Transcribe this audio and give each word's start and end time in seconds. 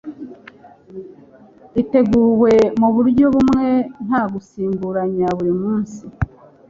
iteguwe 1.81 2.53
mu 2.79 2.89
buryo 2.95 3.25
bumwe 3.33 3.67
nta 4.05 4.21
gusimburanya 4.33 5.27
buri 5.37 5.53
munsi 5.61 6.01